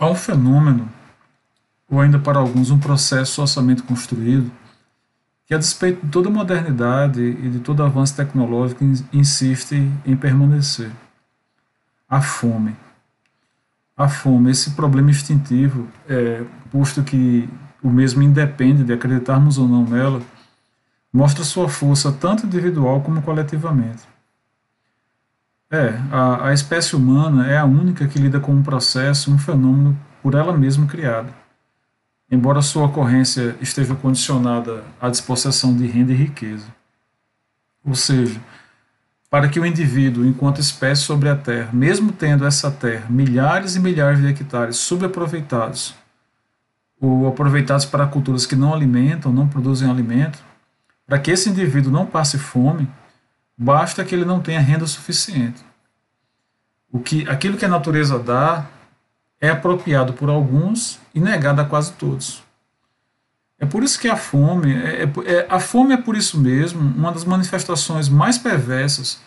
Há 0.00 0.08
um 0.08 0.14
fenômeno, 0.14 0.88
ou 1.86 2.00
ainda 2.00 2.18
para 2.18 2.38
alguns 2.38 2.70
um 2.70 2.78
processo 2.78 3.32
socialmente 3.32 3.82
construído, 3.82 4.50
que 5.44 5.52
a 5.52 5.58
despeito 5.58 6.06
de 6.06 6.10
toda 6.10 6.30
modernidade 6.30 7.20
e 7.20 7.50
de 7.50 7.58
todo 7.58 7.82
avanço 7.82 8.16
tecnológico 8.16 8.82
insiste 9.12 9.74
em 10.06 10.16
permanecer. 10.16 10.90
A 12.08 12.22
fome. 12.22 12.74
A 13.94 14.08
fome, 14.08 14.50
esse 14.50 14.70
problema 14.70 15.10
instintivo, 15.10 15.86
é, 16.08 16.44
posto 16.72 17.02
que 17.02 17.46
o 17.82 17.90
mesmo 17.90 18.22
independe 18.22 18.82
de 18.82 18.94
acreditarmos 18.94 19.58
ou 19.58 19.68
não 19.68 19.84
nela, 19.84 20.22
mostra 21.12 21.44
sua 21.44 21.68
força 21.68 22.10
tanto 22.10 22.46
individual 22.46 23.02
como 23.02 23.20
coletivamente. 23.20 24.09
É, 25.70 25.94
a, 26.10 26.48
a 26.48 26.52
espécie 26.52 26.96
humana 26.96 27.46
é 27.46 27.56
a 27.56 27.64
única 27.64 28.08
que 28.08 28.18
lida 28.18 28.40
com 28.40 28.52
um 28.52 28.62
processo, 28.62 29.32
um 29.32 29.38
fenômeno 29.38 29.96
por 30.20 30.34
ela 30.34 30.52
mesma 30.52 30.86
criado. 30.86 31.32
Embora 32.28 32.60
sua 32.60 32.86
ocorrência 32.86 33.56
esteja 33.60 33.94
condicionada 33.94 34.82
à 35.00 35.08
dispossessão 35.08 35.76
de 35.76 35.86
renda 35.86 36.12
e 36.12 36.16
riqueza. 36.16 36.66
Ou 37.84 37.94
seja, 37.94 38.40
para 39.30 39.48
que 39.48 39.60
o 39.60 39.66
indivíduo, 39.66 40.26
enquanto 40.26 40.60
espécie 40.60 41.02
sobre 41.02 41.28
a 41.28 41.36
Terra, 41.36 41.70
mesmo 41.72 42.10
tendo 42.10 42.44
essa 42.44 42.68
Terra 42.68 43.06
milhares 43.08 43.76
e 43.76 43.80
milhares 43.80 44.20
de 44.20 44.26
hectares 44.26 44.76
subaproveitados, 44.76 45.94
ou 47.00 47.28
aproveitados 47.28 47.84
para 47.84 48.06
culturas 48.06 48.44
que 48.44 48.56
não 48.56 48.74
alimentam, 48.74 49.32
não 49.32 49.48
produzem 49.48 49.88
alimento, 49.88 50.40
para 51.06 51.18
que 51.18 51.30
esse 51.30 51.48
indivíduo 51.48 51.92
não 51.92 52.06
passe 52.06 52.38
fome, 52.38 52.88
basta 53.62 54.02
que 54.02 54.14
ele 54.14 54.24
não 54.24 54.40
tenha 54.40 54.58
renda 54.58 54.86
suficiente. 54.86 55.62
O 56.90 56.98
que, 56.98 57.28
aquilo 57.28 57.58
que 57.58 57.64
a 57.66 57.68
natureza 57.68 58.18
dá 58.18 58.66
é 59.38 59.50
apropriado 59.50 60.14
por 60.14 60.30
alguns 60.30 60.98
e 61.14 61.20
negado 61.20 61.60
a 61.60 61.66
quase 61.66 61.92
todos. 61.92 62.42
É 63.58 63.66
por 63.66 63.82
isso 63.82 64.00
que 64.00 64.08
a 64.08 64.16
fome, 64.16 64.72
é, 64.72 65.02
é, 65.02 65.12
é, 65.26 65.46
a 65.46 65.60
fome 65.60 65.92
é 65.92 65.98
por 65.98 66.16
isso 66.16 66.40
mesmo 66.40 66.80
uma 66.80 67.12
das 67.12 67.26
manifestações 67.26 68.08
mais 68.08 68.38
perversas 68.38 69.20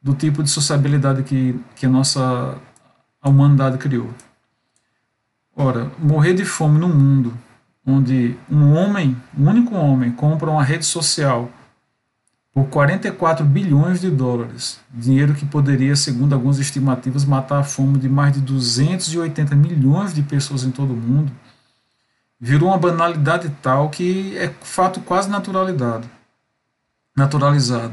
do 0.00 0.14
tipo 0.14 0.42
de 0.42 0.48
sociabilidade 0.48 1.22
que, 1.22 1.60
que 1.74 1.84
a 1.84 1.88
nossa 1.90 2.56
a 3.20 3.28
humanidade 3.28 3.76
criou. 3.76 4.08
Ora, 5.54 5.90
morrer 5.98 6.32
de 6.32 6.46
fome 6.46 6.78
num 6.78 6.88
mundo 6.88 7.36
onde 7.86 8.38
um 8.50 8.72
homem, 8.72 9.14
um 9.36 9.46
único 9.48 9.74
homem, 9.74 10.10
compra 10.12 10.50
uma 10.50 10.64
rede 10.64 10.86
social 10.86 11.50
por 12.56 12.68
44 12.68 13.44
bilhões 13.44 14.00
de 14.00 14.10
dólares, 14.10 14.80
dinheiro 14.90 15.34
que 15.34 15.44
poderia, 15.44 15.94
segundo 15.94 16.32
algumas 16.32 16.58
estimativas, 16.58 17.22
matar 17.22 17.58
a 17.58 17.62
fome 17.62 17.98
de 17.98 18.08
mais 18.08 18.32
de 18.32 18.40
280 18.40 19.54
milhões 19.54 20.14
de 20.14 20.22
pessoas 20.22 20.64
em 20.64 20.70
todo 20.70 20.94
o 20.94 20.96
mundo, 20.96 21.30
virou 22.40 22.70
uma 22.70 22.78
banalidade 22.78 23.54
tal 23.60 23.90
que 23.90 24.38
é 24.38 24.50
fato 24.62 25.00
quase 25.00 25.28
naturalidade, 25.28 26.08
naturalizado. 27.14 27.92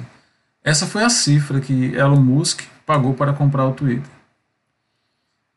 Essa 0.63 0.87
foi 0.87 1.03
a 1.03 1.09
cifra 1.09 1.59
que 1.59 1.93
Elon 1.93 2.21
Musk 2.21 2.61
pagou 2.85 3.13
para 3.13 3.33
comprar 3.33 3.65
o 3.65 3.73
Twitter. 3.73 4.09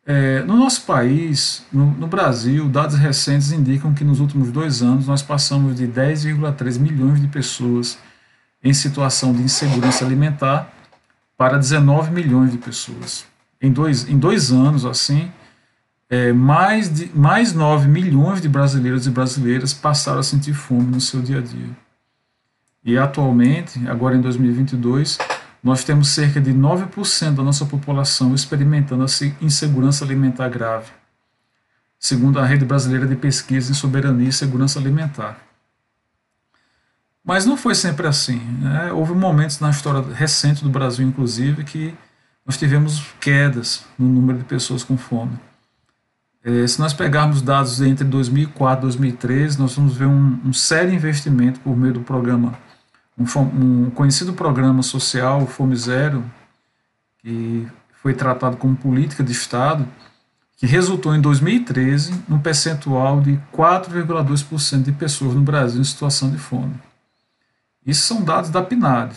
É, 0.05 0.43
no 0.43 0.57
nosso 0.57 0.83
país, 0.83 1.65
no, 1.73 1.93
no, 1.93 2.09
Brasil, 2.09 2.69
dados 2.69 2.97
recentes 2.97 3.53
indicam 3.53 3.95
que 3.95 4.03
nos 4.03 4.19
últimos 4.19 4.51
dois 4.51 4.83
anos 4.83 5.07
nós 5.07 5.23
passamos 5.23 5.77
de 5.77 5.87
10,3 5.87 6.81
milhões 6.81 7.21
de 7.21 7.29
pessoas 7.29 7.97
em 8.67 8.75
situação 8.75 9.33
de 9.33 9.43
insegurança 9.43 10.05
alimentar 10.05 10.73
para 11.37 11.57
19 11.57 12.11
milhões 12.11 12.51
de 12.51 12.59
pessoas. 12.59 13.25
Em 13.63 13.71
dois, 13.71 14.09
em 14.09 14.19
dois 14.19 14.51
anos, 14.51 14.85
assim, 14.85 15.31
é, 16.11 16.33
mais, 16.33 16.93
de, 16.93 17.11
mais 17.17 17.53
9 17.53 17.87
milhões 17.87 18.41
de 18.41 18.49
brasileiros 18.49 19.07
e 19.07 19.11
brasileiras 19.11 19.73
passaram 19.73 20.19
a 20.19 20.23
sentir 20.23 20.53
fome 20.53 20.87
no 20.87 21.01
seu 21.01 21.23
dia 21.23 21.39
a 21.39 21.43
dia. 21.43 21.71
E 22.85 22.99
atualmente, 22.99 23.87
agora 23.89 24.17
em 24.17 24.21
2022, 24.21 25.19
nós 25.63 25.85
temos 25.85 26.09
cerca 26.09 26.41
de 26.41 26.53
9% 26.53 27.35
da 27.35 27.43
nossa 27.43 27.67
população 27.67 28.35
experimentando 28.35 29.05
a 29.05 29.45
insegurança 29.45 30.05
alimentar 30.05 30.49
grave, 30.49 30.91
segundo 31.99 32.41
a 32.41 32.45
Rede 32.45 32.65
Brasileira 32.65 33.07
de 33.07 33.17
Pesquisa 33.17 33.71
em 33.71 33.75
Soberania 33.75 34.29
e 34.29 34.33
Segurança 34.33 34.79
Alimentar. 34.81 35.46
Mas 37.27 37.45
não 37.45 37.57
foi 37.57 37.75
sempre 37.75 38.07
assim. 38.07 38.39
Né? 38.61 38.93
Houve 38.93 39.13
momentos 39.13 39.59
na 39.59 39.71
história 39.71 40.01
recente 40.15 40.63
do 40.63 40.71
Brasil, 40.71 41.05
inclusive, 41.05 41.65
que 41.65 41.93
nós 42.47 42.57
tivemos 42.57 43.03
quedas 43.21 43.85
no 43.99 44.09
número 44.09 44.39
de 44.39 44.45
pessoas 44.45 44.85
com 44.85 44.97
fome. 44.97 45.37
É, 46.45 46.65
se 46.65 46.79
nós 46.79 46.95
pegarmos 46.95 47.43
dados 47.43 47.81
entre 47.81 48.05
2004 48.05 48.79
e 48.79 48.83
2013, 48.83 49.59
nós 49.59 49.75
vamos 49.75 49.97
ver 49.97 50.07
um, 50.07 50.39
um 50.45 50.53
sério 50.53 50.95
investimento 50.95 51.59
por 51.59 51.77
meio 51.77 51.95
do 51.95 52.01
programa, 52.03 52.57
um, 53.19 53.25
um 53.87 53.91
conhecido 53.91 54.33
programa 54.33 54.81
social, 54.85 55.45
Fome 55.49 55.75
Zero, 55.75 56.25
que 57.19 57.67
foi 58.01 58.15
tratado 58.15 58.57
como 58.57 58.77
política 58.77 59.25
de 59.25 59.33
Estado, 59.33 59.89
que 60.57 60.67
resultou 60.67 61.17
em 61.17 61.21
2013 61.21 62.23
num 62.29 62.39
percentual 62.39 63.21
de 63.21 63.41
4,2% 63.53 64.85
de 64.85 64.93
pessoas 64.93 65.35
no 65.35 65.43
Brasil 65.43 65.81
em 65.81 65.85
situação 65.85 66.31
de 66.31 66.39
fome. 66.39 66.75
Isso 67.87 68.03
são 68.03 68.25
dados 68.25 68.51
da 68.51 68.63
PNAD. 68.63 69.15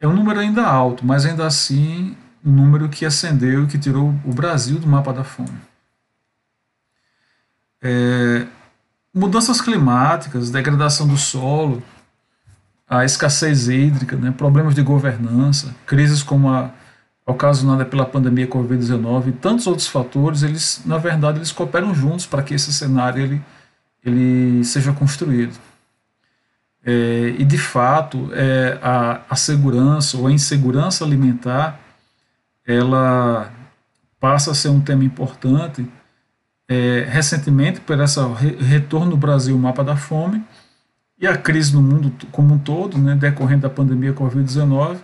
É 0.00 0.08
um 0.08 0.12
número 0.12 0.40
ainda 0.40 0.66
alto, 0.66 1.06
mas 1.06 1.24
ainda 1.24 1.46
assim 1.46 2.16
um 2.44 2.50
número 2.50 2.88
que 2.88 3.06
ascendeu 3.06 3.64
e 3.64 3.66
que 3.68 3.78
tirou 3.78 4.12
o 4.24 4.34
Brasil 4.34 4.80
do 4.80 4.86
mapa 4.86 5.12
da 5.12 5.22
fome. 5.22 5.60
É, 7.80 8.46
mudanças 9.14 9.60
climáticas, 9.60 10.50
degradação 10.50 11.06
do 11.06 11.16
solo, 11.16 11.82
a 12.88 13.04
escassez 13.04 13.68
hídrica, 13.68 14.16
né, 14.16 14.32
problemas 14.32 14.74
de 14.74 14.82
governança, 14.82 15.74
crises 15.86 16.22
como 16.22 16.50
a 16.50 16.70
ocasionada 17.24 17.84
pela 17.84 18.04
pandemia 18.04 18.48
Covid-19 18.48 19.28
e 19.28 19.32
tantos 19.32 19.66
outros 19.68 19.86
fatores, 19.86 20.42
eles, 20.42 20.82
na 20.84 20.98
verdade, 20.98 21.38
eles 21.38 21.52
cooperam 21.52 21.94
juntos 21.94 22.26
para 22.26 22.42
que 22.42 22.54
esse 22.54 22.72
cenário 22.72 23.22
ele, 23.22 23.42
ele 24.04 24.64
seja 24.64 24.92
construído. 24.92 25.56
É, 26.84 27.34
e 27.38 27.44
de 27.44 27.58
fato 27.58 28.30
é, 28.32 28.78
a, 28.82 29.20
a 29.30 29.36
segurança 29.36 30.16
ou 30.16 30.26
a 30.26 30.32
insegurança 30.32 31.04
alimentar 31.04 31.78
ela 32.66 33.52
passa 34.18 34.50
a 34.50 34.54
ser 34.54 34.68
um 34.68 34.80
tema 34.80 35.04
importante 35.04 35.88
é, 36.68 37.06
recentemente 37.08 37.80
por 37.80 38.00
esse 38.00 38.20
re, 38.34 38.56
retorno 38.56 39.10
do 39.10 39.16
Brasil 39.16 39.54
ao 39.54 39.60
mapa 39.60 39.84
da 39.84 39.96
fome 39.96 40.44
e 41.20 41.26
a 41.26 41.36
crise 41.36 41.72
no 41.72 41.82
mundo 41.82 42.12
como 42.32 42.54
um 42.54 42.58
todo, 42.58 42.98
né, 42.98 43.14
decorrente 43.14 43.62
da 43.62 43.70
pandemia 43.70 44.12
Covid-19, 44.12 44.98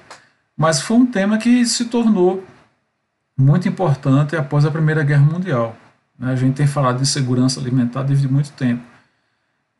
mas 0.56 0.80
foi 0.80 0.96
um 0.96 1.06
tema 1.06 1.38
que 1.38 1.64
se 1.64 1.84
tornou 1.84 2.44
muito 3.36 3.68
importante 3.68 4.34
após 4.34 4.64
a 4.64 4.70
Primeira 4.70 5.04
Guerra 5.04 5.22
Mundial. 5.22 5.76
Né, 6.18 6.32
a 6.32 6.36
gente 6.36 6.56
tem 6.56 6.66
falado 6.66 6.98
de 6.98 7.06
segurança 7.06 7.60
alimentar 7.60 8.02
desde 8.02 8.26
muito 8.26 8.50
tempo. 8.52 8.82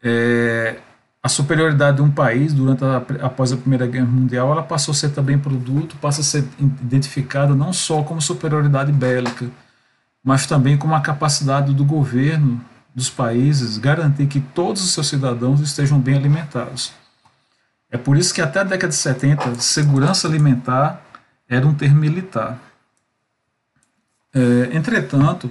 É, 0.00 0.78
a 1.22 1.28
superioridade 1.28 1.96
de 1.96 2.02
um 2.02 2.10
país 2.10 2.52
durante 2.52 2.84
a, 2.84 2.96
após 3.26 3.52
a 3.52 3.56
Primeira 3.56 3.86
Guerra 3.86 4.06
Mundial, 4.06 4.52
ela 4.52 4.62
passou 4.62 4.92
a 4.92 4.94
ser 4.94 5.10
também 5.10 5.38
produto, 5.38 5.96
passa 5.96 6.20
a 6.20 6.24
ser 6.24 6.44
identificada 6.58 7.54
não 7.54 7.72
só 7.72 8.02
como 8.02 8.20
superioridade 8.22 8.92
bélica, 8.92 9.46
mas 10.22 10.46
também 10.46 10.76
como 10.76 10.94
a 10.94 11.00
capacidade 11.00 11.74
do 11.74 11.84
governo 11.84 12.60
dos 12.94 13.10
países 13.10 13.78
garantir 13.78 14.26
que 14.26 14.40
todos 14.40 14.82
os 14.82 14.92
seus 14.92 15.08
cidadãos 15.08 15.60
estejam 15.60 16.00
bem 16.00 16.16
alimentados. 16.16 16.92
É 17.90 17.96
por 17.96 18.16
isso 18.16 18.34
que 18.34 18.42
até 18.42 18.60
a 18.60 18.64
década 18.64 18.88
de 18.88 18.94
70, 18.96 19.54
segurança 19.60 20.28
alimentar 20.28 21.02
era 21.48 21.66
um 21.66 21.74
termo 21.74 22.00
militar. 22.00 22.58
É, 24.34 24.76
entretanto, 24.76 25.50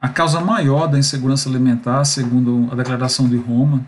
a 0.00 0.08
causa 0.08 0.40
maior 0.40 0.88
da 0.88 0.98
insegurança 0.98 1.48
alimentar, 1.48 2.04
segundo 2.04 2.68
a 2.72 2.74
Declaração 2.74 3.28
de 3.28 3.36
Roma, 3.36 3.86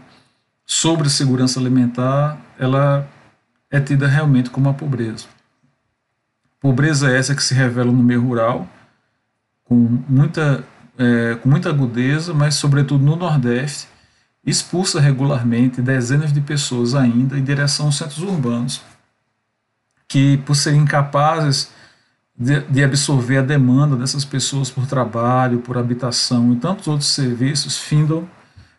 sobre 0.72 1.10
segurança 1.10 1.60
alimentar, 1.60 2.40
ela 2.58 3.06
é 3.70 3.78
tida 3.78 4.08
realmente 4.08 4.48
como 4.48 4.70
a 4.70 4.74
pobreza. 4.74 5.26
Pobreza 6.58 7.10
é 7.10 7.18
essa 7.18 7.34
que 7.34 7.42
se 7.42 7.52
revela 7.52 7.92
no 7.92 8.02
meio 8.02 8.22
rural, 8.22 8.66
com 9.64 9.74
muita, 10.08 10.64
é, 10.96 11.34
com 11.34 11.48
muita 11.50 11.68
agudeza, 11.68 12.32
mas 12.32 12.54
sobretudo 12.54 13.04
no 13.04 13.16
Nordeste, 13.16 13.86
expulsa 14.46 14.98
regularmente 14.98 15.82
dezenas 15.82 16.32
de 16.32 16.40
pessoas 16.40 16.94
ainda 16.94 17.38
em 17.38 17.44
direção 17.44 17.86
aos 17.86 17.98
centros 17.98 18.20
urbanos, 18.20 18.80
que 20.08 20.38
por 20.38 20.56
serem 20.56 20.80
incapazes 20.80 21.70
de, 22.34 22.60
de 22.62 22.82
absorver 22.82 23.36
a 23.36 23.42
demanda 23.42 23.94
dessas 23.94 24.24
pessoas 24.24 24.70
por 24.70 24.86
trabalho, 24.86 25.58
por 25.58 25.76
habitação 25.76 26.50
e 26.54 26.56
tantos 26.56 26.88
outros 26.88 27.10
serviços, 27.10 27.76
findam 27.76 28.26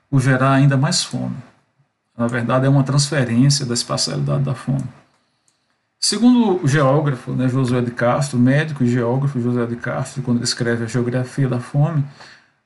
por 0.09 0.19
gerar 0.19 0.53
ainda 0.53 0.75
mais 0.75 1.03
fome. 1.03 1.52
Na 2.17 2.27
verdade, 2.27 2.65
é 2.65 2.69
uma 2.69 2.83
transferência 2.83 3.65
da 3.65 3.73
espacialidade 3.73 4.43
da 4.43 4.53
fome. 4.53 4.83
Segundo 5.99 6.61
o 6.61 6.67
geógrafo 6.67 7.31
né, 7.31 7.47
Josué 7.47 7.81
de 7.81 7.91
Castro, 7.91 8.37
médico 8.37 8.83
e 8.83 8.87
geógrafo 8.87 9.39
José 9.39 9.65
de 9.65 9.77
Castro, 9.77 10.21
quando 10.21 10.37
ele 10.37 10.43
escreve 10.43 10.83
a 10.83 10.87
Geografia 10.87 11.47
da 11.47 11.61
Fome, 11.61 12.03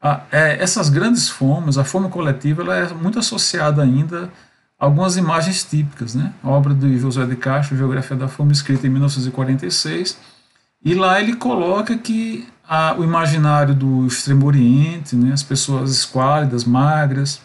a, 0.01 0.23
é, 0.31 0.61
essas 0.61 0.89
grandes 0.89 1.29
fomes, 1.29 1.77
a 1.77 1.83
fome 1.83 2.09
coletiva, 2.09 2.63
ela 2.63 2.75
é 2.75 2.93
muito 2.93 3.19
associada 3.19 3.83
ainda 3.83 4.31
a 4.79 4.85
algumas 4.85 5.17
imagens 5.17 5.63
típicas. 5.63 6.15
Né? 6.15 6.33
A 6.43 6.49
obra 6.49 6.73
de 6.73 6.97
José 6.97 7.25
de 7.25 7.35
Castro, 7.35 7.77
Geografia 7.77 8.17
da 8.17 8.27
Fome, 8.27 8.51
escrita 8.51 8.87
em 8.87 8.89
1946, 8.89 10.17
e 10.83 10.95
lá 10.95 11.21
ele 11.21 11.35
coloca 11.35 11.95
que 11.95 12.47
a, 12.67 12.95
o 12.97 13.03
imaginário 13.03 13.75
do 13.75 14.07
Extremo 14.07 14.47
Oriente, 14.47 15.15
né, 15.15 15.31
as 15.31 15.43
pessoas 15.43 15.91
esquálidas, 15.91 16.65
magras, 16.65 17.39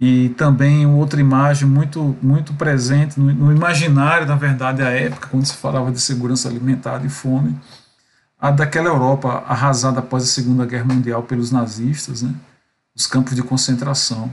e 0.00 0.28
também 0.30 0.86
outra 0.86 1.20
imagem 1.20 1.68
muito, 1.68 2.16
muito 2.22 2.54
presente 2.54 3.18
no, 3.18 3.32
no 3.32 3.52
imaginário, 3.52 4.26
na 4.26 4.36
verdade, 4.36 4.78
da 4.78 4.90
época, 4.90 5.28
quando 5.28 5.44
se 5.44 5.54
falava 5.54 5.90
de 5.90 6.00
segurança 6.00 6.48
alimentar 6.48 7.04
e 7.04 7.08
fome, 7.08 7.58
a 8.38 8.50
daquela 8.50 8.88
Europa 8.88 9.42
arrasada 9.48 9.98
após 9.98 10.22
a 10.22 10.26
Segunda 10.26 10.64
Guerra 10.64 10.84
Mundial 10.84 11.24
pelos 11.24 11.50
nazistas, 11.50 12.22
né? 12.22 12.32
os 12.94 13.06
campos 13.06 13.34
de 13.34 13.42
concentração. 13.42 14.30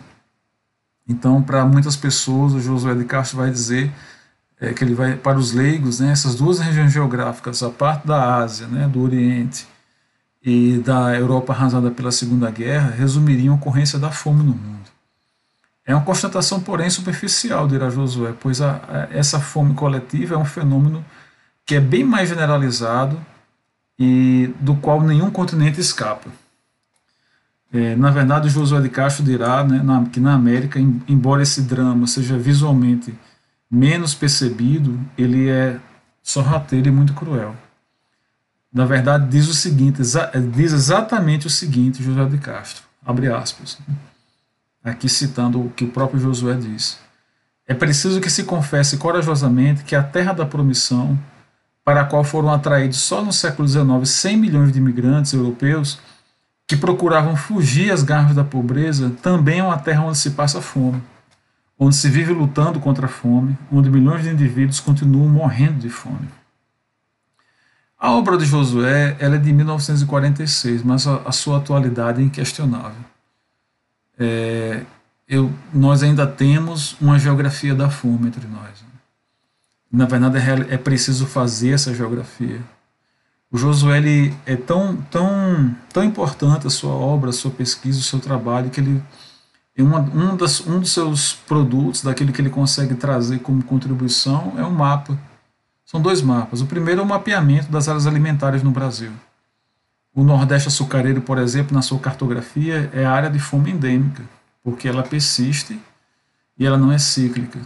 Então, 1.07 1.41
para 1.41 1.65
muitas 1.65 1.95
pessoas, 1.95 2.53
o 2.53 2.59
Josué 2.59 2.93
de 2.93 3.05
Castro 3.05 3.37
vai 3.37 3.49
dizer 3.49 3.91
é, 4.59 4.73
que 4.73 4.83
ele 4.83 4.93
vai 4.93 5.15
para 5.15 5.37
os 5.37 5.51
leigos, 5.51 5.99
né, 5.99 6.11
essas 6.11 6.35
duas 6.35 6.59
regiões 6.59 6.91
geográficas, 6.91 7.61
a 7.61 7.69
parte 7.69 8.07
da 8.07 8.37
Ásia, 8.37 8.67
né, 8.67 8.87
do 8.87 9.01
Oriente 9.01 9.67
e 10.43 10.77
da 10.79 11.15
Europa 11.15 11.53
arrasada 11.53 11.91
pela 11.91 12.11
Segunda 12.11 12.49
Guerra, 12.49 12.91
resumiriam 12.91 13.53
a 13.53 13.57
ocorrência 13.57 13.99
da 13.99 14.11
fome 14.11 14.43
no 14.43 14.53
mundo. 14.53 14.94
É 15.85 15.93
uma 15.93 16.03
constatação, 16.03 16.59
porém, 16.59 16.89
superficial, 16.89 17.67
dirá 17.67 17.89
Josué, 17.89 18.33
pois 18.39 18.59
a, 18.59 18.81
a, 18.87 19.07
essa 19.15 19.39
fome 19.39 19.75
coletiva 19.75 20.33
é 20.33 20.37
um 20.37 20.45
fenômeno 20.45 21.05
que 21.65 21.75
é 21.75 21.79
bem 21.79 22.03
mais 22.03 22.29
generalizado 22.29 23.23
e 23.97 24.51
do 24.59 24.75
qual 24.75 25.01
nenhum 25.01 25.29
continente 25.29 25.79
escapa. 25.79 26.29
É, 27.71 27.95
na 27.95 28.09
verdade, 28.09 28.49
Josué 28.49 28.81
de 28.81 28.89
Castro 28.89 29.23
dirá 29.23 29.63
né, 29.63 29.81
na, 29.83 30.05
que 30.05 30.19
na 30.19 30.33
América, 30.33 30.79
em, 30.79 31.01
embora 31.07 31.43
esse 31.43 31.61
drama 31.61 32.07
seja 32.07 32.37
visualmente 32.37 33.13
menos 33.69 34.15
percebido, 34.15 34.99
ele 35.17 35.49
é 35.49 35.79
sorrateiro 36.23 36.87
e 36.87 36.91
muito 36.91 37.13
cruel. 37.13 37.55
Na 38.73 38.85
verdade, 38.85 39.27
diz 39.29 39.47
o 39.47 39.53
seguinte, 39.53 40.01
exa 40.01 40.31
diz 40.53 40.73
exatamente 40.73 41.47
o 41.47 41.49
seguinte, 41.49 42.03
Josué 42.03 42.25
de 42.25 42.37
Castro, 42.37 42.83
abre 43.05 43.31
aspas, 43.31 43.77
aqui 44.85 45.09
citando 45.09 45.59
o 45.59 45.69
que 45.71 45.83
o 45.83 45.89
próprio 45.89 46.19
Josué 46.19 46.53
diz. 46.55 46.99
É 47.67 47.73
preciso 47.73 48.21
que 48.21 48.29
se 48.29 48.43
confesse 48.43 48.97
corajosamente 48.97 49.83
que 49.83 49.95
a 49.95 50.03
terra 50.03 50.31
da 50.31 50.45
promissão 50.45 51.17
para 51.83 52.01
a 52.01 52.05
qual 52.05 52.23
foram 52.23 52.51
atraídos 52.51 52.97
só 52.97 53.23
no 53.23 53.33
século 53.33 53.67
XIX 53.67 54.07
100 54.07 54.37
milhões 54.37 54.71
de 54.71 54.79
imigrantes 54.79 55.33
europeus 55.33 55.99
que 56.67 56.77
procuravam 56.77 57.35
fugir 57.35 57.91
às 57.91 58.01
garras 58.01 58.35
da 58.35 58.43
pobreza, 58.43 59.11
também 59.21 59.59
é 59.59 59.63
uma 59.63 59.77
terra 59.77 60.03
onde 60.03 60.17
se 60.17 60.31
passa 60.31 60.61
fome, 60.61 61.01
onde 61.77 61.95
se 61.95 62.09
vive 62.09 62.33
lutando 62.33 62.79
contra 62.79 63.05
a 63.05 63.09
fome, 63.09 63.55
onde 63.71 63.89
milhões 63.89 64.23
de 64.23 64.29
indivíduos 64.29 64.79
continuam 64.79 65.27
morrendo 65.27 65.79
de 65.79 65.89
fome. 65.89 66.27
A 67.99 68.11
obra 68.11 68.37
de 68.37 68.45
Josué 68.45 69.15
ela 69.19 69.35
é 69.35 69.39
de 69.39 69.51
1946, 69.53 70.83
mas 70.83 71.07
a, 71.07 71.21
a 71.25 71.31
sua 71.31 71.57
atualidade 71.57 72.21
é 72.21 72.25
inquestionável. 72.25 73.14
É, 74.17 74.83
eu, 75.27 75.51
nós 75.73 76.03
ainda 76.03 76.25
temos 76.27 76.95
uma 77.01 77.17
geografia 77.17 77.73
da 77.73 77.89
fome 77.89 78.27
entre 78.27 78.47
nós. 78.47 78.83
Na 79.91 80.05
verdade, 80.05 80.37
é, 80.37 80.75
é 80.75 80.77
preciso 80.77 81.25
fazer 81.25 81.71
essa 81.71 81.93
geografia. 81.93 82.61
O 83.51 83.57
Josué 83.57 83.97
ele 83.97 84.35
é 84.45 84.55
tão, 84.55 84.97
tão, 85.09 85.75
tão 85.93 86.03
importante 86.03 86.67
a 86.67 86.69
sua 86.69 86.91
obra, 86.91 87.29
a 87.29 87.33
sua 87.33 87.51
pesquisa, 87.51 87.99
o 87.99 88.03
seu 88.03 88.19
trabalho, 88.19 88.69
que 88.69 88.81
ele 88.81 89.01
é 89.77 89.83
uma, 89.83 89.99
um, 89.99 90.35
das, 90.35 90.59
um 90.65 90.79
dos 90.79 90.91
seus 90.91 91.33
produtos, 91.33 92.01
daquele 92.01 92.31
que 92.31 92.41
ele 92.41 92.49
consegue 92.49 92.95
trazer 92.95 93.39
como 93.39 93.63
contribuição, 93.63 94.53
é 94.57 94.63
um 94.63 94.71
mapa. 94.71 95.17
São 95.85 96.01
dois 96.01 96.21
mapas. 96.21 96.61
O 96.61 96.65
primeiro 96.65 97.01
é 97.01 97.03
o 97.03 97.07
mapeamento 97.07 97.71
das 97.71 97.87
áreas 97.87 98.07
alimentares 98.07 98.63
no 98.63 98.71
Brasil. 98.71 99.11
O 100.15 100.23
Nordeste 100.23 100.69
açucareiro, 100.69 101.21
por 101.21 101.37
exemplo, 101.37 101.75
na 101.75 101.81
sua 101.81 101.99
cartografia, 101.99 102.89
é 102.93 103.03
a 103.03 103.11
área 103.11 103.29
de 103.29 103.37
fome 103.37 103.71
endêmica, 103.71 104.23
porque 104.63 104.87
ela 104.87 105.03
persiste 105.03 105.77
e 106.57 106.65
ela 106.65 106.77
não 106.77 106.89
é 106.89 106.97
cíclica. 106.97 107.59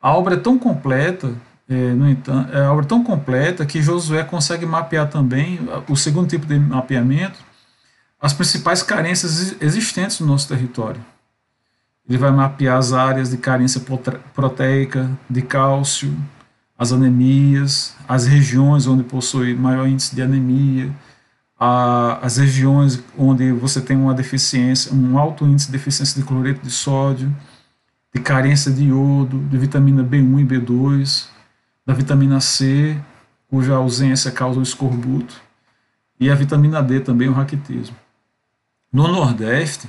A 0.00 0.16
obra 0.16 0.34
é 0.34 0.38
tão 0.38 0.58
completa, 0.58 1.30
é, 1.68 1.92
no 1.92 2.08
entanto, 2.08 2.50
é 2.56 2.64
a 2.64 2.72
obra 2.72 2.86
tão 2.86 3.04
completa 3.04 3.66
que 3.66 3.82
Josué 3.82 4.24
consegue 4.24 4.64
mapear 4.64 5.10
também 5.10 5.60
o 5.86 5.94
segundo 5.94 6.26
tipo 6.26 6.46
de 6.46 6.58
mapeamento, 6.58 7.38
as 8.18 8.32
principais 8.32 8.82
carências 8.82 9.60
existentes 9.60 10.20
no 10.20 10.26
nosso 10.26 10.48
território. 10.48 11.04
Ele 12.08 12.16
vai 12.16 12.30
mapear 12.30 12.78
as 12.78 12.94
áreas 12.94 13.28
de 13.28 13.36
carência 13.36 13.82
proteica, 14.32 15.10
de 15.28 15.42
cálcio, 15.42 16.16
as 16.78 16.92
anemias, 16.92 17.94
as 18.08 18.26
regiões 18.26 18.86
onde 18.86 19.02
possui 19.02 19.54
maior 19.54 19.86
índice 19.86 20.14
de 20.14 20.22
anemia, 20.22 20.90
a, 21.58 22.18
as 22.24 22.36
regiões 22.36 23.02
onde 23.16 23.50
você 23.52 23.80
tem 23.80 23.96
uma 23.96 24.14
deficiência, 24.14 24.94
um 24.94 25.18
alto 25.18 25.44
índice 25.44 25.66
de 25.66 25.72
deficiência 25.72 26.20
de 26.20 26.26
cloreto 26.26 26.62
de 26.62 26.70
sódio, 26.70 27.34
de 28.14 28.20
carência 28.20 28.70
de 28.70 28.84
iodo, 28.84 29.38
de 29.40 29.58
vitamina 29.58 30.04
B1 30.04 30.40
e 30.40 30.44
B2, 30.44 31.26
da 31.84 31.92
vitamina 31.92 32.40
C, 32.40 32.96
cuja 33.48 33.74
ausência 33.74 34.30
causa 34.30 34.60
o 34.60 34.62
escorbuto, 34.62 35.40
e 36.20 36.30
a 36.30 36.34
vitamina 36.34 36.82
D 36.82 37.00
também, 37.00 37.28
o 37.28 37.32
raquitismo. 37.32 37.96
No 38.92 39.08
Nordeste, 39.08 39.88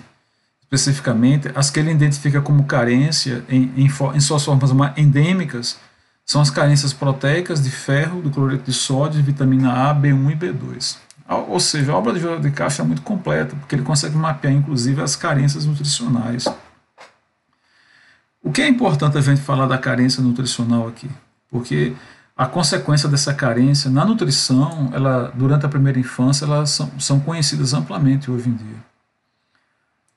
especificamente, 0.62 1.50
as 1.56 1.70
que 1.70 1.80
ele 1.80 1.92
identifica 1.92 2.42
como 2.42 2.66
carência 2.66 3.44
em, 3.50 3.72
em, 3.76 3.88
em 3.88 4.20
suas 4.20 4.44
formas 4.44 4.72
endêmicas 4.98 5.80
são 6.26 6.42
as 6.42 6.52
carências 6.52 6.94
proteicas 6.94 7.62
de 7.62 7.72
ferro, 7.72 8.22
do 8.22 8.30
cloreto 8.30 8.66
de 8.66 8.74
sódio, 8.74 9.20
de 9.20 9.26
vitamina 9.26 9.90
A, 9.90 9.96
B1 9.96 10.32
e 10.32 10.36
B2. 10.36 10.98
Ou 11.36 11.60
seja, 11.60 11.92
a 11.92 11.96
obra 11.96 12.14
de 12.14 12.20
José 12.20 12.40
de 12.40 12.52
Castro 12.52 12.84
é 12.84 12.88
muito 12.88 13.02
completa, 13.04 13.56
porque 13.56 13.76
ele 13.76 13.84
consegue 13.84 14.16
mapear, 14.16 14.54
inclusive, 14.54 15.02
as 15.02 15.16
carências 15.16 15.66
nutricionais 15.66 16.46
o 18.42 18.52
que 18.52 18.62
é 18.62 18.68
importante 18.68 19.18
a 19.18 19.22
gente 19.22 19.42
falar 19.42 19.68
da 19.68 19.78
carência 19.78 20.24
nutricional 20.24 20.88
aqui? 20.88 21.10
Porque 21.50 21.94
a 22.36 22.46
consequência 22.46 23.10
dessa 23.10 23.34
carência 23.34 23.92
na 23.92 24.06
nutrição, 24.06 24.90
ela 24.94 25.32
durante 25.36 25.66
a 25.66 25.70
primeira 25.70 26.00
infância, 26.00 26.46
elas 26.46 26.70
são, 26.70 26.90
são 27.00 27.20
conhecidas 27.20 27.74
amplamente 27.74 28.32
hoje 28.32 28.50
em 28.50 28.54
dia. 28.54 28.90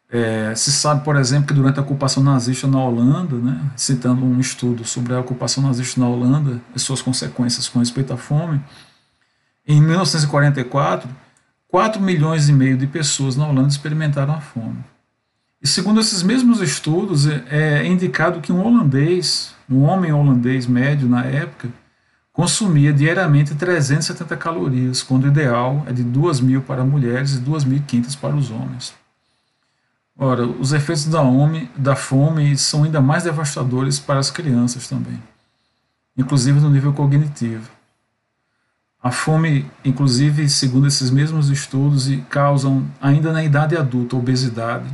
É, 0.09 0.55
se 0.55 0.71
sabe, 0.71 1.05
por 1.05 1.17
exemplo, 1.17 1.49
que 1.49 1.55
durante 1.55 1.79
a 1.79 1.83
ocupação 1.83 2.23
nazista 2.23 2.67
na 2.67 2.79
Holanda, 2.79 3.37
né, 3.37 3.61
citando 3.75 4.25
um 4.25 4.39
estudo 4.39 4.85
sobre 4.85 5.15
a 5.15 5.21
ocupação 5.21 5.63
nazista 5.63 5.99
na 6.01 6.07
Holanda 6.07 6.61
e 6.77 6.79
suas 6.79 7.01
consequências 7.01 7.67
com 7.67 7.79
respeito 7.79 8.13
à 8.13 8.17
fome, 8.17 8.63
em 9.67 9.81
1944, 9.81 11.09
4 11.69 12.03
milhões 12.03 12.49
e 12.49 12.53
meio 12.53 12.77
de 12.77 12.87
pessoas 12.87 13.37
na 13.37 13.47
Holanda 13.47 13.69
experimentaram 13.69 14.35
a 14.35 14.41
fome. 14.41 14.85
E 15.63 15.67
segundo 15.67 16.01
esses 16.01 16.23
mesmos 16.23 16.61
estudos, 16.61 17.27
é, 17.27 17.45
é 17.49 17.87
indicado 17.87 18.41
que 18.41 18.53
um 18.53 18.67
holandês, 18.67 19.55
um 19.71 19.83
homem 19.83 20.13
holandês 20.13 20.67
médio 20.67 21.09
na 21.09 21.25
época, 21.25 21.69
consumia 22.33 22.93
diariamente 22.93 23.55
370 23.55 24.37
calorias, 24.37 25.03
quando 25.03 25.25
o 25.25 25.29
ideal 25.29 25.85
é 25.87 25.93
de 25.93 26.03
2.000 26.03 26.63
para 26.63 26.85
mulheres 26.85 27.35
e 27.35 27.41
2.500 27.41 28.19
para 28.19 28.35
os 28.35 28.51
homens. 28.51 28.95
Ora, 30.19 30.47
os 30.47 30.73
efeitos 30.73 31.07
da, 31.07 31.23
home, 31.23 31.71
da 31.77 31.95
fome 31.95 32.57
são 32.57 32.85
ainda 32.85 33.01
mais 33.01 33.25
devastadores 33.25 33.99
para 33.99 34.19
as 34.19 34.31
crianças 34.31 34.89
também, 34.89 35.23
inclusive 36.17 36.61
no 36.61 36.71
nível 36.71 36.93
cognitivo. 36.93 37.71
A 39.03 39.11
fome, 39.11 39.69
inclusive, 39.85 40.49
segundo 40.49 40.87
esses 40.87 41.11
mesmos 41.11 41.51
estudos, 41.51 42.09
causam 42.31 42.89
ainda 43.01 43.33
na 43.33 43.43
idade 43.43 43.77
adulta 43.77 44.15
obesidade, 44.15 44.89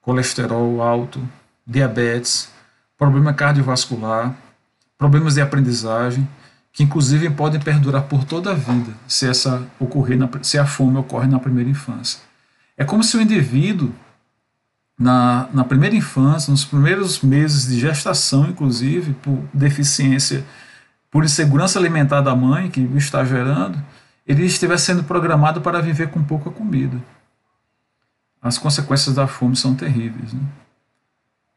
colesterol 0.00 0.80
alto, 0.80 1.20
diabetes, 1.66 2.48
problema 2.96 3.34
cardiovascular, 3.34 4.36
problemas 4.96 5.34
de 5.34 5.40
aprendizagem, 5.40 6.28
que 6.72 6.84
inclusive 6.84 7.28
podem 7.30 7.60
perdurar 7.60 8.04
por 8.04 8.24
toda 8.24 8.52
a 8.52 8.54
vida 8.54 8.92
se 9.08 9.28
essa 9.28 9.66
ocorrer 9.80 10.18
na, 10.18 10.28
se 10.42 10.56
a 10.56 10.66
fome 10.66 10.96
ocorre 10.98 11.26
na 11.26 11.40
primeira 11.40 11.70
infância. 11.70 12.20
É 12.76 12.84
como 12.84 13.02
se 13.02 13.16
o 13.16 13.20
indivíduo 13.20 13.92
na, 14.98 15.48
na 15.52 15.64
primeira 15.64 15.96
infância, 15.96 16.50
nos 16.50 16.64
primeiros 16.64 17.20
meses 17.20 17.66
de 17.66 17.80
gestação, 17.80 18.46
inclusive, 18.46 19.12
por 19.14 19.42
deficiência, 19.52 20.44
por 21.14 21.24
insegurança 21.24 21.78
alimentar 21.78 22.20
da 22.20 22.34
mãe 22.34 22.68
que 22.68 22.80
está 22.96 23.24
gerando, 23.24 23.80
ele 24.26 24.44
estivesse 24.44 24.86
sendo 24.86 25.04
programado 25.04 25.62
para 25.62 25.80
viver 25.80 26.10
com 26.10 26.22
pouca 26.22 26.50
comida 26.50 27.00
as 28.44 28.58
consequências 28.58 29.14
da 29.14 29.26
fome 29.26 29.56
são 29.56 29.74
terríveis. 29.74 30.34
Né? 30.34 30.40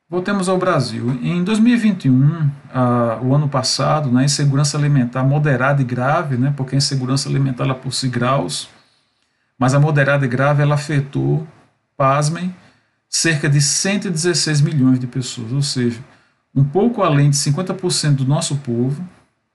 Voltemos 0.09 0.47
ao 0.47 0.57
Brasil. 0.57 1.19
Em 1.21 1.43
2021, 1.43 2.49
ah, 2.73 3.19
o 3.21 3.35
ano 3.35 3.49
passado, 3.49 4.09
né, 4.09 4.23
insegurança 4.23 4.77
alimentar 4.77 5.21
moderada 5.21 5.81
e 5.81 5.85
grave, 5.85 6.37
né, 6.37 6.53
porque 6.55 6.75
a 6.75 6.77
insegurança 6.77 7.27
alimentar 7.27 7.65
ela 7.65 7.75
possui 7.75 8.07
graus, 8.07 8.69
mas 9.59 9.73
a 9.73 9.81
moderada 9.81 10.25
e 10.25 10.29
grave 10.29 10.61
ela 10.61 10.75
afetou, 10.75 11.45
pasmem, 11.97 12.55
cerca 13.09 13.49
de 13.49 13.61
116 13.61 14.61
milhões 14.61 14.97
de 14.97 15.07
pessoas, 15.07 15.51
ou 15.51 15.61
seja, 15.61 15.99
um 16.55 16.63
pouco 16.63 17.03
além 17.03 17.29
de 17.29 17.35
50% 17.35 18.15
do 18.15 18.25
nosso 18.25 18.55
povo 18.57 19.05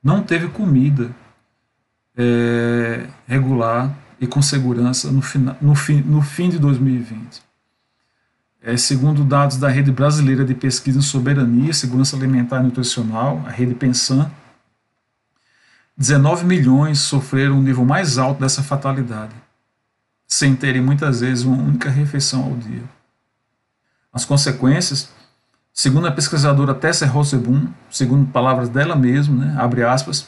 não 0.03 0.23
teve 0.23 0.49
comida 0.49 1.15
é, 2.17 3.07
regular 3.27 3.97
e 4.21 4.27
com 4.27 4.43
segurança 4.43 5.11
no, 5.11 5.23
fina, 5.23 5.57
no, 5.61 5.75
fim, 5.75 6.01
no 6.01 6.23
fim 6.23 6.49
de 6.49 6.59
2020. 6.59 7.43
É, 8.61 8.77
segundo 8.77 9.25
dados 9.25 9.57
da 9.57 9.69
Rede 9.69 9.91
Brasileira 9.91 10.45
de 10.45 10.55
Pesquisa 10.55 10.99
em 10.99 11.03
Soberania, 11.03 11.73
Segurança 11.73 12.17
Alimentar 12.17 12.61
e 12.61 12.65
Nutricional, 12.65 13.43
a 13.47 13.51
Rede 13.51 13.75
Pensan, 13.75 14.31
19 15.97 16.47
milhões 16.47 17.01
sofreram 17.01 17.59
o 17.59 17.63
nível 17.63 17.85
mais 17.85 18.19
alto 18.19 18.41
dessa 18.41 18.63
fatalidade, 18.63 19.35
sem 20.27 20.55
terem 20.55 20.81
muitas 20.81 21.21
vezes 21.21 21.45
uma 21.45 21.61
única 21.61 21.91
refeição 21.91 22.45
ao 22.45 22.57
dia. 22.57 22.85
As 24.13 24.25
consequências, 24.25 25.11
segundo 25.73 26.07
a 26.07 26.13
pesquisadora 26.13 26.75
Tessa 26.75 27.07
Rossebum, 27.07 27.69
segundo 27.91 28.31
palavras 28.31 28.69
dela 28.69 28.95
mesma, 28.95 29.45
né, 29.45 29.57
abre 29.59 29.83
aspas, 29.83 30.27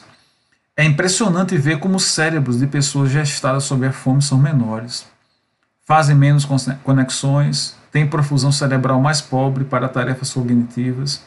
é 0.77 0.83
impressionante 0.83 1.57
ver 1.57 1.79
como 1.79 1.95
os 1.95 2.03
cérebros 2.03 2.59
de 2.59 2.67
pessoas 2.67 3.09
gestadas 3.09 3.63
sob 3.63 3.85
a 3.85 3.93
fome 3.93 4.21
são 4.21 4.37
menores, 4.37 5.05
fazem 5.85 6.15
menos 6.15 6.45
conexões, 6.83 7.75
têm 7.91 8.05
profusão 8.05 8.51
cerebral 8.51 8.99
mais 8.99 9.21
pobre 9.21 9.63
para 9.63 9.87
tarefas 9.87 10.33
cognitivas. 10.33 11.23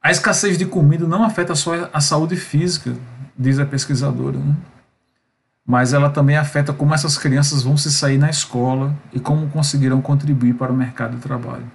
A 0.00 0.12
escassez 0.12 0.56
de 0.56 0.66
comida 0.66 1.08
não 1.08 1.24
afeta 1.24 1.56
só 1.56 1.90
a 1.92 2.00
saúde 2.00 2.36
física, 2.36 2.94
diz 3.36 3.58
a 3.58 3.66
pesquisadora, 3.66 4.38
né? 4.38 4.54
mas 5.66 5.92
ela 5.92 6.08
também 6.08 6.36
afeta 6.36 6.72
como 6.72 6.94
essas 6.94 7.18
crianças 7.18 7.64
vão 7.64 7.76
se 7.76 7.90
sair 7.90 8.16
na 8.16 8.30
escola 8.30 8.94
e 9.12 9.18
como 9.18 9.48
conseguirão 9.48 10.00
contribuir 10.00 10.54
para 10.54 10.70
o 10.70 10.76
mercado 10.76 11.16
de 11.16 11.22
trabalho. 11.22 11.68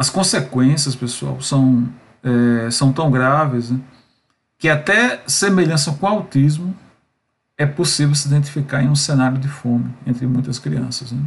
As 0.00 0.08
consequências, 0.08 0.96
pessoal, 0.96 1.42
são, 1.42 1.86
é, 2.24 2.70
são 2.70 2.90
tão 2.90 3.10
graves 3.10 3.70
né, 3.70 3.78
que 4.58 4.66
até 4.66 5.22
semelhança 5.26 5.92
com 5.92 6.06
o 6.06 6.08
autismo 6.08 6.74
é 7.58 7.66
possível 7.66 8.14
se 8.14 8.26
identificar 8.26 8.82
em 8.82 8.88
um 8.88 8.96
cenário 8.96 9.36
de 9.36 9.46
fome 9.46 9.94
entre 10.06 10.26
muitas 10.26 10.58
crianças. 10.58 11.12
Né? 11.12 11.20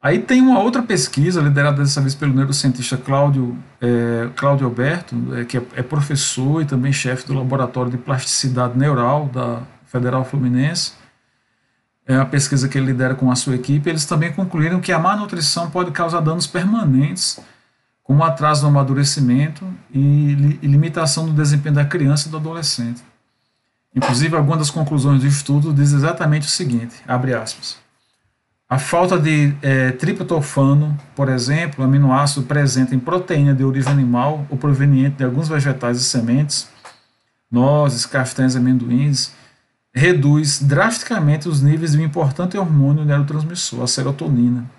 Aí 0.00 0.20
tem 0.20 0.40
uma 0.40 0.60
outra 0.60 0.82
pesquisa, 0.84 1.40
liderada 1.40 1.82
dessa 1.82 2.00
vez 2.00 2.14
pelo 2.14 2.32
neurocientista 2.32 2.96
Cláudio, 2.96 3.58
é, 3.80 4.28
Cláudio 4.36 4.64
Alberto, 4.64 5.16
é, 5.34 5.44
que 5.44 5.58
é, 5.58 5.62
é, 5.74 5.82
professor 5.82 6.62
e 6.62 6.64
também 6.64 6.92
chefe 6.92 7.26
do 7.26 7.34
Laboratório 7.34 7.90
de 7.90 7.98
Plasticidade 7.98 8.78
Neural 8.78 9.28
da 9.34 9.62
Federal 9.84 10.24
Fluminense. 10.24 10.92
É 12.08 12.16
uma 12.16 12.24
pesquisa 12.24 12.66
que 12.68 12.78
ele 12.78 12.86
lidera 12.86 13.14
com 13.14 13.30
a 13.30 13.36
sua 13.36 13.54
equipe. 13.54 13.88
Eles 13.88 14.06
também 14.06 14.32
concluíram 14.32 14.80
que 14.80 14.90
a 14.90 14.98
má 14.98 15.14
nutrição 15.14 15.70
pode 15.70 15.90
causar 15.90 16.20
danos 16.20 16.46
permanentes, 16.46 17.38
como 18.02 18.24
atraso 18.24 18.62
no 18.62 18.68
amadurecimento 18.68 19.62
e, 19.92 20.34
li, 20.34 20.58
e 20.62 20.66
limitação 20.66 21.26
do 21.26 21.32
desempenho 21.34 21.74
da 21.74 21.84
criança 21.84 22.26
e 22.26 22.30
do 22.30 22.38
adolescente. 22.38 23.02
Inclusive, 23.94 24.34
algumas 24.34 24.58
das 24.60 24.70
conclusões 24.70 25.20
do 25.20 25.26
estudo 25.26 25.72
diz 25.74 25.92
exatamente 25.92 26.46
o 26.46 26.50
seguinte, 26.50 26.96
abre 27.06 27.34
aspas, 27.34 27.76
a 28.70 28.78
falta 28.78 29.18
de 29.18 29.54
é, 29.62 29.92
triptofano, 29.92 30.96
por 31.16 31.28
exemplo, 31.28 31.82
aminoácido 31.82 32.46
presente 32.46 32.94
em 32.94 32.98
proteína 32.98 33.54
de 33.54 33.64
origem 33.64 33.90
animal 33.90 34.46
ou 34.50 34.58
proveniente 34.58 35.16
de 35.16 35.24
alguns 35.24 35.48
vegetais 35.48 35.98
e 35.98 36.04
sementes, 36.04 36.68
nozes, 37.50 38.04
castanhas 38.04 38.56
amendoins, 38.56 39.32
reduz 39.94 40.62
drasticamente 40.62 41.48
os 41.48 41.62
níveis 41.62 41.92
de 41.92 41.98
um 41.98 42.04
importante 42.04 42.56
hormônio 42.56 43.04
neurotransmissor, 43.04 43.82
a 43.82 43.86
serotonina. 43.86 44.70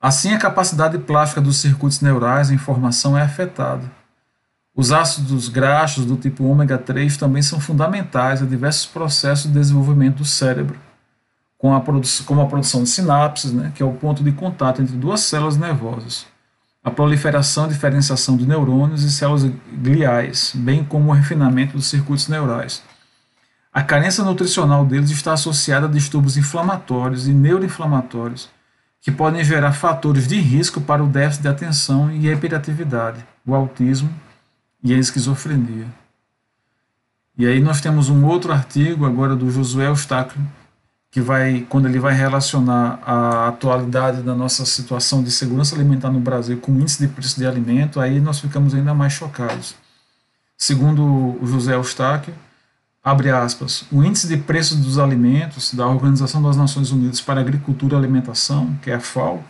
Assim, 0.00 0.32
a 0.32 0.38
capacidade 0.38 0.98
plástica 0.98 1.40
dos 1.40 1.58
circuitos 1.58 2.00
neurais 2.00 2.50
em 2.50 2.58
formação 2.58 3.16
é 3.16 3.22
afetada. 3.22 3.90
Os 4.74 4.90
ácidos 4.90 5.48
graxos 5.48 6.04
do 6.04 6.16
tipo 6.16 6.44
ômega 6.44 6.78
3 6.78 7.16
também 7.16 7.42
são 7.42 7.60
fundamentais 7.60 8.42
a 8.42 8.46
diversos 8.46 8.86
processos 8.86 9.46
de 9.46 9.58
desenvolvimento 9.58 10.18
do 10.18 10.24
cérebro 10.24 10.78
como 12.26 12.42
a 12.42 12.46
produção 12.46 12.82
de 12.82 12.88
sinapses, 12.88 13.52
né, 13.52 13.70
que 13.72 13.82
é 13.84 13.86
o 13.86 13.92
ponto 13.92 14.24
de 14.24 14.32
contato 14.32 14.82
entre 14.82 14.96
duas 14.96 15.20
células 15.20 15.56
nervosas, 15.56 16.26
a 16.82 16.90
proliferação 16.90 17.66
e 17.66 17.68
diferenciação 17.68 18.36
de 18.36 18.44
neurônios 18.44 19.04
e 19.04 19.12
células 19.12 19.44
gliais, 19.72 20.52
bem 20.56 20.82
como 20.82 21.10
o 21.10 21.12
refinamento 21.12 21.76
dos 21.76 21.86
circuitos 21.86 22.26
neurais. 22.26 22.82
A 23.72 23.82
carência 23.82 24.22
nutricional 24.22 24.84
deles 24.84 25.10
está 25.10 25.32
associada 25.32 25.86
a 25.86 25.90
distúrbios 25.90 26.36
inflamatórios 26.36 27.26
e 27.26 27.32
neuroinflamatórios, 27.32 28.50
que 29.00 29.10
podem 29.10 29.42
gerar 29.42 29.72
fatores 29.72 30.28
de 30.28 30.38
risco 30.38 30.78
para 30.78 31.02
o 31.02 31.06
déficit 31.06 31.42
de 31.42 31.48
atenção 31.48 32.12
e 32.12 32.28
a 32.28 32.32
hiperatividade, 32.34 33.24
o 33.46 33.54
autismo 33.54 34.12
e 34.84 34.92
a 34.92 34.98
esquizofrenia. 34.98 35.86
E 37.36 37.46
aí 37.46 37.60
nós 37.60 37.80
temos 37.80 38.10
um 38.10 38.26
outro 38.26 38.52
artigo 38.52 39.06
agora 39.06 39.34
do 39.34 39.50
Josué 39.50 39.86
Eustáquio, 39.86 40.38
que 41.10 41.22
vai, 41.22 41.66
quando 41.66 41.88
ele 41.88 41.98
vai 41.98 42.12
relacionar 42.12 43.00
a 43.06 43.48
atualidade 43.48 44.22
da 44.22 44.34
nossa 44.34 44.66
situação 44.66 45.22
de 45.22 45.30
segurança 45.30 45.74
alimentar 45.74 46.10
no 46.10 46.20
Brasil 46.20 46.58
com 46.58 46.72
o 46.72 46.80
índice 46.80 47.06
de 47.06 47.08
preço 47.08 47.38
de 47.38 47.46
alimento, 47.46 47.98
aí 47.98 48.20
nós 48.20 48.38
ficamos 48.38 48.74
ainda 48.74 48.92
mais 48.92 49.14
chocados. 49.14 49.74
Segundo 50.58 51.02
o 51.02 51.46
José 51.46 51.74
Eustáquio, 51.74 52.34
abre 53.02 53.30
aspas, 53.30 53.84
o 53.90 54.02
índice 54.02 54.28
de 54.28 54.36
preço 54.36 54.76
dos 54.76 54.98
alimentos 54.98 55.74
da 55.74 55.86
Organização 55.86 56.42
das 56.42 56.56
Nações 56.56 56.90
Unidas 56.90 57.20
para 57.20 57.40
Agricultura 57.40 57.94
e 57.94 57.98
Alimentação, 57.98 58.76
que 58.82 58.90
é 58.90 58.94
a 58.94 59.00
FAO, 59.00 59.42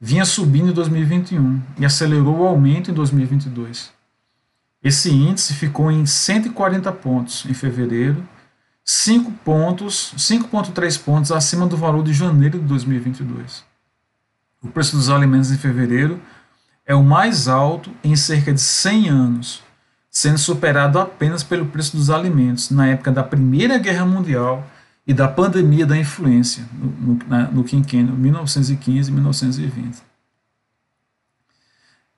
vinha 0.00 0.24
subindo 0.24 0.70
em 0.70 0.74
2021 0.74 1.62
e 1.78 1.86
acelerou 1.86 2.40
o 2.40 2.46
aumento 2.46 2.90
em 2.90 2.94
2022. 2.94 3.90
Esse 4.82 5.10
índice 5.10 5.54
ficou 5.54 5.90
em 5.90 6.04
140 6.04 6.92
pontos 6.92 7.44
em 7.46 7.54
fevereiro 7.54 8.26
5 8.88 9.32
pontos, 9.44 10.14
5,3 10.16 11.02
pontos 11.02 11.32
acima 11.32 11.66
do 11.66 11.76
valor 11.76 12.04
de 12.04 12.12
janeiro 12.12 12.60
de 12.60 12.64
2022. 12.66 13.64
O 14.62 14.68
preço 14.68 14.96
dos 14.96 15.10
alimentos 15.10 15.50
em 15.50 15.58
fevereiro 15.58 16.22
é 16.86 16.94
o 16.94 17.02
mais 17.02 17.48
alto 17.48 17.90
em 18.04 18.14
cerca 18.14 18.52
de 18.52 18.60
100 18.60 19.08
anos, 19.08 19.62
sendo 20.16 20.38
superado 20.38 20.98
apenas 20.98 21.42
pelo 21.42 21.66
preço 21.66 21.94
dos 21.94 22.08
alimentos 22.08 22.70
na 22.70 22.86
época 22.86 23.12
da 23.12 23.22
Primeira 23.22 23.76
Guerra 23.76 24.06
Mundial 24.06 24.66
e 25.06 25.12
da 25.12 25.28
pandemia 25.28 25.84
da 25.84 25.94
influência, 25.94 26.64
no, 26.72 27.18
no, 27.18 27.52
no 27.52 27.64
quinquênio 27.64 28.14
1915 28.14 29.10
e 29.10 29.12
1920. 29.12 30.02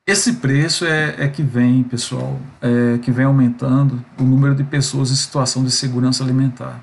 Esse 0.06 0.34
preço 0.34 0.84
é, 0.84 1.24
é 1.24 1.28
que 1.28 1.42
vem, 1.42 1.82
pessoal, 1.82 2.38
é, 2.62 2.98
que 2.98 3.10
vem 3.10 3.26
aumentando 3.26 4.00
o 4.16 4.22
número 4.22 4.54
de 4.54 4.62
pessoas 4.62 5.10
em 5.10 5.16
situação 5.16 5.64
de 5.64 5.70
segurança 5.72 6.22
alimentar. 6.22 6.80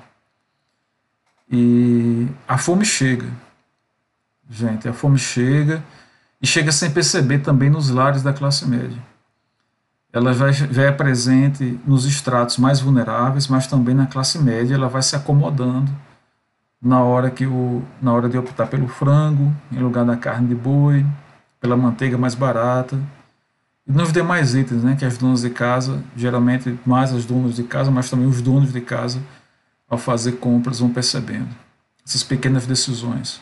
E 1.50 2.28
a 2.46 2.58
fome 2.58 2.84
chega, 2.84 3.32
gente, 4.50 4.86
a 4.86 4.92
fome 4.92 5.18
chega 5.18 5.82
e 6.42 6.46
chega 6.46 6.70
sem 6.70 6.90
perceber 6.90 7.38
também 7.38 7.70
nos 7.70 7.88
lares 7.88 8.22
da 8.22 8.34
classe 8.34 8.68
média. 8.68 9.15
Ela 10.12 10.32
já 10.32 10.82
é 10.82 10.92
presente 10.92 11.78
nos 11.86 12.04
estratos 12.06 12.56
mais 12.58 12.80
vulneráveis, 12.80 13.48
mas 13.48 13.66
também 13.66 13.94
na 13.94 14.06
classe 14.06 14.38
média 14.38 14.74
ela 14.74 14.88
vai 14.88 15.02
se 15.02 15.14
acomodando 15.14 15.92
na 16.80 17.02
hora 17.02 17.30
que 17.30 17.46
o, 17.46 17.82
na 18.00 18.12
hora 18.12 18.28
de 18.28 18.38
optar 18.38 18.66
pelo 18.66 18.88
frango 18.88 19.54
em 19.72 19.78
lugar 19.78 20.04
da 20.04 20.16
carne 20.16 20.48
de 20.48 20.54
boi, 20.54 21.04
pela 21.60 21.76
manteiga 21.76 22.16
mais 22.16 22.34
barata 22.34 22.98
e 23.86 23.92
nos 23.92 24.12
demais 24.12 24.54
itens, 24.54 24.82
né, 24.82 24.96
que 24.96 25.04
as 25.04 25.16
donas 25.16 25.42
de 25.42 25.50
casa, 25.50 26.02
geralmente 26.16 26.76
mais 26.84 27.12
as 27.12 27.24
donas 27.24 27.54
de 27.54 27.62
casa, 27.62 27.90
mas 27.90 28.10
também 28.10 28.26
os 28.26 28.42
donos 28.42 28.72
de 28.72 28.80
casa, 28.80 29.22
ao 29.88 29.96
fazer 29.96 30.32
compras, 30.32 30.80
vão 30.80 30.90
percebendo 30.90 31.48
essas 32.04 32.24
pequenas 32.24 32.66
decisões. 32.66 33.40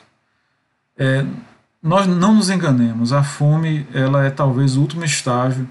É, 0.99 1.25
nós 1.83 2.07
não 2.07 2.35
nos 2.35 2.51
enganemos, 2.51 3.13
a 3.13 3.23
fome 3.23 3.87
ela 3.95 4.25
é 4.25 4.31
talvez 4.31 4.77
o 4.77 4.83
último 4.83 5.05
estágio 5.05 5.67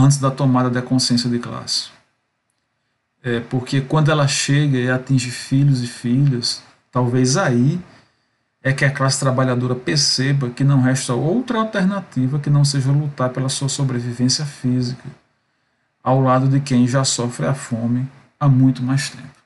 antes 0.00 0.18
da 0.18 0.30
tomada 0.30 0.70
da 0.70 0.82
consciência 0.82 1.28
de 1.28 1.38
classe. 1.38 1.88
É, 3.22 3.40
porque 3.40 3.80
quando 3.80 4.10
ela 4.10 4.28
chega 4.28 4.78
e 4.78 4.90
atinge 4.90 5.30
filhos 5.30 5.82
e 5.82 5.86
filhas, 5.86 6.62
talvez 6.90 7.36
aí 7.36 7.80
é 8.62 8.72
que 8.72 8.84
a 8.84 8.90
classe 8.90 9.20
trabalhadora 9.20 9.74
perceba 9.74 10.50
que 10.50 10.64
não 10.64 10.80
resta 10.80 11.14
outra 11.14 11.58
alternativa 11.58 12.38
que 12.38 12.50
não 12.50 12.64
seja 12.64 12.90
lutar 12.90 13.30
pela 13.30 13.48
sua 13.48 13.68
sobrevivência 13.68 14.44
física, 14.44 15.08
ao 16.02 16.20
lado 16.20 16.48
de 16.48 16.60
quem 16.60 16.86
já 16.86 17.04
sofre 17.04 17.46
a 17.46 17.54
fome 17.54 18.08
há 18.38 18.48
muito 18.48 18.82
mais 18.82 19.10
tempo. 19.10 19.37